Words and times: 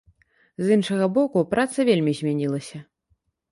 З 0.67 0.71
іншага 0.75 1.09
боку, 1.17 1.45
праца 1.53 1.87
вельмі 1.91 2.17
змянілася. 2.23 2.77